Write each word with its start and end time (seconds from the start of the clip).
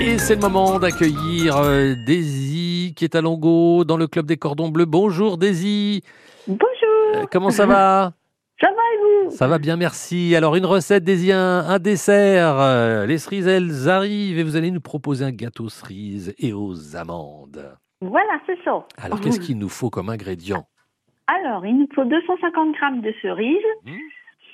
Et 0.00 0.18
c'est 0.18 0.34
le 0.34 0.40
moment 0.40 0.78
d'accueillir 0.78 1.56
euh, 1.56 1.94
Daisy 2.06 2.92
qui 2.96 3.04
est 3.04 3.14
à 3.14 3.20
Longo 3.20 3.84
dans 3.84 3.96
le 3.96 4.06
club 4.06 4.26
des 4.26 4.36
cordons 4.36 4.68
bleus. 4.68 4.84
Bonjour 4.84 5.38
Daisy. 5.38 6.02
Bonjour. 6.46 6.66
Euh, 7.16 7.24
comment 7.30 7.50
ça 7.50 7.66
va? 7.66 8.12
Ça 8.60 8.68
va 8.68 8.72
et 8.74 9.24
vous? 9.26 9.30
Ça 9.30 9.48
va 9.48 9.58
bien, 9.58 9.76
merci. 9.76 10.34
Alors 10.36 10.54
une 10.54 10.64
recette 10.64 11.02
Daisy, 11.04 11.32
un, 11.32 11.58
un 11.66 11.78
dessert. 11.80 12.54
Euh, 12.60 13.04
Les 13.06 13.18
cerises, 13.18 13.48
elles 13.48 13.88
arrivent 13.88 14.38
et 14.38 14.44
vous 14.44 14.54
allez 14.56 14.70
nous 14.70 14.80
proposer 14.80 15.24
un 15.24 15.32
gâteau 15.32 15.68
cerise 15.68 16.34
et 16.38 16.52
aux 16.52 16.94
amandes. 16.96 17.76
Voilà, 18.00 18.38
c'est 18.46 18.58
ça. 18.64 18.86
Alors 19.02 19.20
qu'est-ce 19.20 19.40
qu'il 19.40 19.58
nous 19.58 19.68
faut 19.68 19.90
comme 19.90 20.08
ingrédient? 20.08 20.66
Alors, 21.26 21.66
il 21.66 21.76
nous 21.78 21.88
faut 21.94 22.04
250 22.04 22.74
grammes 22.76 23.00
de 23.00 23.12
cerises, 23.22 23.56
Mhm. 23.86 23.98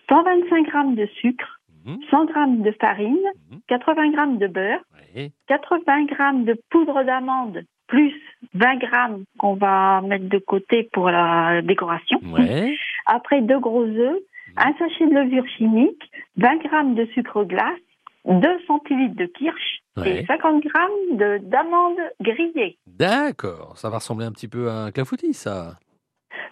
125 0.08 0.66
grammes 0.68 0.94
de 0.94 1.06
sucre, 1.20 1.60
Mhm. 1.84 1.98
100 2.10 2.24
grammes 2.26 2.62
de 2.62 2.72
farine, 2.80 3.18
Mhm. 3.50 3.60
80 3.68 4.10
grammes 4.12 4.38
de 4.38 4.46
beurre, 4.46 4.80
Ouais. 5.14 5.30
80 5.48 6.04
grammes 6.06 6.44
de 6.44 6.56
poudre 6.70 7.02
d'amande, 7.04 7.62
plus 7.86 8.12
20 8.54 8.76
grammes 8.76 9.24
qu'on 9.38 9.54
va 9.54 10.00
mettre 10.02 10.28
de 10.28 10.38
côté 10.38 10.88
pour 10.92 11.10
la 11.10 11.62
décoration. 11.62 12.18
Ouais. 12.32 12.74
Après, 13.06 13.40
deux 13.42 13.58
gros 13.58 13.84
œufs, 13.84 14.18
un 14.56 14.72
sachet 14.78 15.06
de 15.06 15.14
levure 15.14 15.46
chimique, 15.56 16.02
20 16.36 16.56
grammes 16.64 16.94
de 16.94 17.06
sucre 17.14 17.44
glace, 17.44 17.78
2 18.26 18.48
centilitres 18.66 19.16
de 19.16 19.26
kirsch 19.26 19.78
Ouais. 19.96 20.20
et 20.20 20.26
50 20.26 20.62
grammes 20.64 21.16
de- 21.16 21.38
d'amandes 21.42 21.98
grillées. 22.20 22.78
D'accord, 22.86 23.76
ça 23.76 23.90
va 23.90 23.96
ressembler 23.96 24.24
un 24.26 24.30
petit 24.32 24.46
peu 24.46 24.70
à 24.70 24.84
un 24.84 24.90
clafoutis, 24.92 25.34
ça. 25.34 25.74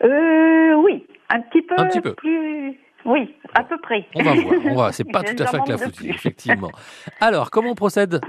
Euh, 0.03 0.75
oui, 0.75 1.07
un 1.31 1.41
petit 1.43 1.63
peu, 1.63 1.75
Un 1.79 1.87
petit 1.87 2.01
peu. 2.01 2.15
plus. 2.15 2.77
Oui, 3.05 3.33
à 3.55 3.63
peu 3.63 3.79
près. 3.79 4.07
On 4.17 4.23
va 4.23 4.35
voir, 4.35 4.55
on 4.67 4.75
va. 4.75 4.93
C'est 4.93 5.05
pas 5.13 5.23
tout 5.23 5.41
à 5.41 5.47
fait 5.47 5.57
un 5.57 5.61
clafoutis, 5.63 6.11
effectivement. 6.11 6.71
Alors, 7.21 7.51
comment 7.51 7.71
on 7.71 7.75
procède? 7.77 8.21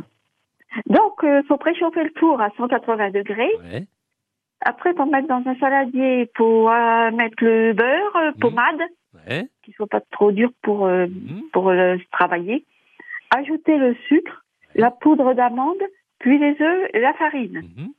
Donc, 0.87 1.13
il 1.23 1.43
faut 1.47 1.57
préchauffer 1.57 2.03
le 2.03 2.11
four 2.17 2.39
à 2.41 2.49
180 2.57 3.11
degrés. 3.11 3.51
Ouais. 3.71 3.85
Après, 4.61 4.93
pour 4.93 5.05
mettre 5.07 5.27
dans 5.27 5.43
un 5.45 5.55
saladier, 5.55 6.25
pour 6.35 6.69
euh, 6.69 7.11
mettre 7.11 7.43
le 7.43 7.73
beurre, 7.73 8.15
euh, 8.17 8.31
Mhm. 8.31 8.39
pommade, 8.39 8.81
Ouais. 9.27 9.47
qui 9.63 9.71
soit 9.71 9.87
pas 9.87 10.01
trop 10.11 10.31
dur 10.31 10.51
pour 10.61 10.85
euh, 10.85 11.07
Mhm. 11.07 11.43
pour 11.53 11.69
euh, 11.69 11.97
travailler. 12.11 12.65
Ajouter 13.35 13.77
le 13.77 13.95
sucre, 14.07 14.43
la 14.75 14.91
poudre 14.91 15.33
d'amande, 15.33 15.81
puis 16.19 16.37
les 16.37 16.55
œufs 16.61 16.89
et 16.93 16.99
la 16.99 17.13
farine. 17.13 17.61
Mhm. 17.77 17.89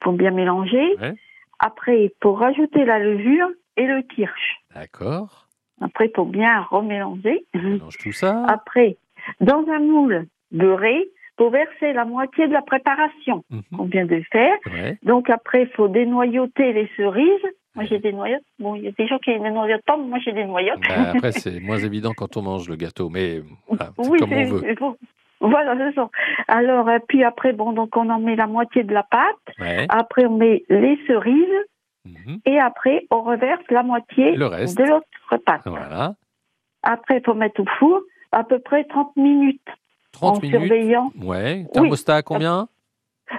Pour 0.00 0.12
bien 0.12 0.30
mélanger. 0.30 0.96
Ouais. 1.00 1.14
Après, 1.58 2.12
pour 2.20 2.38
rajouter 2.38 2.84
la 2.84 2.98
levure 2.98 3.48
et 3.76 3.86
le 3.86 4.02
kirsch. 4.02 4.56
D'accord. 4.74 5.48
Après, 5.80 6.08
pour 6.08 6.26
bien 6.26 6.60
remélanger. 6.62 7.44
On 7.54 7.58
mélange 7.58 7.98
tout 7.98 8.12
ça. 8.12 8.44
Après, 8.48 8.96
dans 9.40 9.66
un 9.68 9.80
moule 9.80 10.26
beurré, 10.52 11.08
pour 11.36 11.50
verser 11.50 11.92
la 11.92 12.04
moitié 12.04 12.48
de 12.48 12.52
la 12.52 12.62
préparation 12.62 13.44
Mhm. 13.50 13.62
qu'on 13.76 13.84
vient 13.84 14.06
de 14.06 14.22
faire. 14.32 14.56
Ouais. 14.66 14.98
Donc 15.02 15.28
après, 15.30 15.62
il 15.62 15.68
faut 15.68 15.88
dénoyauter 15.88 16.72
les 16.72 16.88
cerises. 16.96 17.46
Moi, 17.74 17.84
j'ai 17.84 17.98
des 17.98 18.12
noyottes. 18.12 18.42
Bon, 18.58 18.74
il 18.74 18.84
y 18.84 18.88
a 18.88 18.92
des 18.92 19.06
gens 19.06 19.18
qui 19.18 19.38
ne 19.38 19.50
noyotent 19.50 19.84
pas, 19.84 19.96
mais 19.98 20.06
moi, 20.06 20.18
j'ai 20.24 20.32
des 20.32 20.44
noyottes. 20.46 20.80
Bah, 20.88 21.10
après, 21.14 21.32
c'est 21.32 21.60
moins 21.60 21.76
évident 21.76 22.12
quand 22.16 22.36
on 22.38 22.42
mange 22.42 22.68
le 22.70 22.76
gâteau, 22.76 23.10
mais 23.10 23.42
voilà, 23.68 23.90
oui, 23.98 24.18
comme 24.18 24.32
on 24.32 24.34
c'est- 24.34 24.44
veut. 24.68 24.74
bon. 24.80 24.96
Voilà, 25.42 25.76
c'est 25.76 25.94
ça. 25.94 26.08
Alors, 26.48 26.88
puis 27.08 27.22
après, 27.22 27.52
bon, 27.52 27.72
donc 27.72 27.94
on 27.94 28.08
en 28.08 28.18
met 28.18 28.34
la 28.36 28.46
moitié 28.46 28.82
de 28.84 28.94
la 28.94 29.02
pâte. 29.02 29.36
Ouais. 29.60 29.84
Après, 29.90 30.24
on 30.24 30.38
met 30.38 30.64
les 30.70 30.98
cerises. 31.06 31.66
Mhm. 32.06 32.38
Et 32.46 32.58
après, 32.58 33.04
on 33.10 33.20
reverse 33.20 33.62
la 33.68 33.82
moitié 33.82 34.34
Le 34.36 34.46
reste. 34.46 34.78
de 34.78 34.84
l'autre 34.84 35.06
pâte. 35.44 35.60
Voilà. 35.66 36.14
Après, 36.82 37.18
il 37.18 37.22
faut 37.24 37.34
mettre 37.34 37.60
au 37.60 37.66
four 37.78 38.00
à 38.32 38.44
peu 38.44 38.58
près 38.60 38.84
30 38.84 39.14
minutes 39.16 39.60
30 40.16 40.36
en 40.36 40.40
minutes. 40.40 40.60
surveillant 40.60 41.10
Ouais. 41.22 41.66
Thermostat 41.72 42.16
à 42.16 42.22
combien? 42.22 42.68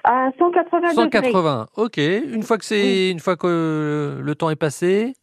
À 0.03 0.29
180 0.37 0.79
degrés. 0.79 0.93
180. 0.95 1.67
Ok. 1.77 1.97
Une 1.97 2.43
fois 2.43 2.57
que 2.57 2.65
c'est, 2.65 3.09
une 3.09 3.19
fois 3.19 3.35
que 3.37 4.19
le 4.21 4.35
temps 4.35 4.49
est 4.49 4.55
passé. 4.55 5.13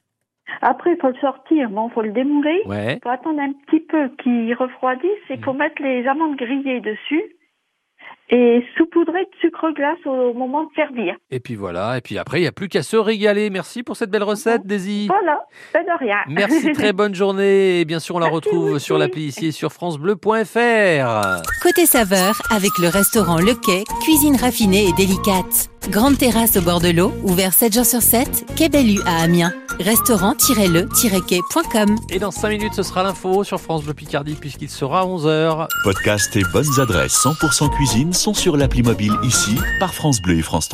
Après, 0.63 0.93
il 0.93 0.99
faut 1.01 1.09
le 1.09 1.15
sortir. 1.21 1.69
Bon, 1.71 1.89
il 1.89 1.93
faut 1.93 2.03
le 2.03 2.13
démouler. 2.13 2.61
Ouais. 2.67 2.95
Il 2.97 3.01
faut 3.03 3.09
attendre 3.11 3.41
un 3.41 3.53
petit 3.67 3.81
peu 3.81 4.09
qu'il 4.23 4.53
refroidisse 4.55 5.11
et 5.31 5.35
il 5.35 5.45
faut 5.45 5.53
Mhm. 5.53 5.59
mettre 5.59 5.83
les 5.83 6.07
amandes 6.07 6.37
grillées 6.37 6.81
dessus 6.81 7.23
et 8.31 8.65
saupoudrer 8.79 9.25
de 9.25 9.31
sucre 9.41 9.54
glace 9.73 9.99
au 10.07 10.33
moment 10.35 10.65
de 10.65 10.69
servir. 10.75 11.15
Et 11.31 11.41
puis 11.41 11.55
voilà. 11.55 11.99
Et 11.99 12.01
puis 12.01 12.19
après, 12.19 12.39
il 12.39 12.43
n'y 12.43 12.49
a 12.49 12.53
plus 12.53 12.69
qu'à 12.69 12.83
se 12.83 12.97
régaler. 12.97 13.51
Merci 13.51 13.83
pour 13.83 13.97
cette 13.97 14.11
belle 14.11 14.23
recette, 14.23 14.67
Daisy. 14.67 15.07
Voilà, 15.09 15.41
pas 15.73 15.83
de 15.83 15.99
rien. 15.99 16.17
Merci, 16.29 16.73
très 16.73 16.93
bonne 16.93 17.15
journée. 17.15 17.81
Et 17.81 17.85
bien 17.85 18.01
sûr, 18.01 18.17
on 18.17 18.19
la 18.19 18.27
Merci, 18.27 18.37
retrouve 18.49 18.79
sur 18.79 18.99
l'appli 18.99 19.25
ici 19.25 19.47
et 19.47 19.53
sur 19.53 19.73
FranceBleu.fr. 19.73 21.43
Côté 21.63 21.87
saveur, 21.87 22.41
avec 22.51 22.71
le 22.81 22.89
restaurant 22.89 23.39
Le 23.39 23.55
Quai, 23.55 23.85
cuisine 24.03 24.37
raffinée 24.37 24.87
et 24.89 24.93
délicate. 24.93 25.71
Grande 25.91 26.17
terrasse 26.17 26.57
au 26.57 26.63
bord 26.63 26.81
de 26.81 26.89
l'eau, 26.91 27.13
ouvert 27.25 27.53
7 27.53 27.75
jours 27.75 27.85
sur 27.85 28.01
7, 28.01 28.47
Quai 28.57 28.71
Bellu 28.71 29.01
à 29.07 29.23
Amiens. 29.23 29.53
Restaurant-le-quai.com 29.81 31.97
Et 32.11 32.19
dans 32.19 32.31
5 32.31 32.49
minutes, 32.49 32.73
ce 32.75 32.83
sera 32.83 33.03
l'info 33.03 33.45
sur 33.45 33.61
France 33.61 33.85
Bleu 33.85 33.93
Picardie 33.93 34.35
puisqu'il 34.35 34.71
sera 34.71 35.05
11h. 35.05 35.67
Podcast 35.83 36.35
et 36.37 36.43
bonnes 36.53 36.81
adresses 36.81 37.17
100% 37.25 37.75
cuisine 37.75 38.13
sont 38.13 38.35
sur 38.35 38.57
l'appli 38.57 38.83
mobile 38.83 39.15
ici 39.25 39.54
par 39.79 39.95
France 39.95 40.21
Bleu 40.21 40.39
et 40.39 40.43
France 40.43 40.69
3. 40.69 40.73